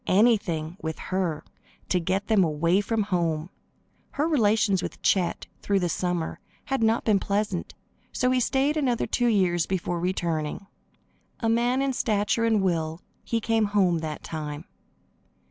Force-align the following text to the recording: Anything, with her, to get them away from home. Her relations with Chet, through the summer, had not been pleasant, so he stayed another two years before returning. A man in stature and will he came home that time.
Anything, 0.07 0.77
with 0.81 0.97
her, 0.97 1.43
to 1.89 1.99
get 1.99 2.25
them 2.25 2.43
away 2.43 2.81
from 2.81 3.03
home. 3.03 3.51
Her 4.13 4.27
relations 4.27 4.81
with 4.81 4.99
Chet, 5.03 5.45
through 5.61 5.79
the 5.79 5.89
summer, 5.89 6.39
had 6.65 6.81
not 6.81 7.03
been 7.05 7.19
pleasant, 7.19 7.75
so 8.11 8.31
he 8.31 8.39
stayed 8.39 8.77
another 8.77 9.05
two 9.05 9.27
years 9.27 9.67
before 9.67 9.99
returning. 9.99 10.65
A 11.41 11.49
man 11.49 11.83
in 11.83 11.93
stature 11.93 12.45
and 12.45 12.63
will 12.63 12.99
he 13.23 13.39
came 13.39 13.65
home 13.65 13.99
that 13.99 14.23
time. 14.23 14.65